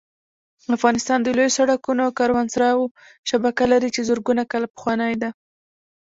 افغانستان 0.77 1.19
د 1.21 1.27
لویو 1.37 1.55
سړکونو 1.57 2.01
او 2.07 2.11
کاروانسراوو 2.19 2.93
شبکه 3.29 3.63
لري 3.73 3.89
چې 3.95 4.01
زرګونه 4.09 4.43
کاله 4.51 4.67
پخوانۍ 4.73 5.13
ده 5.21 5.29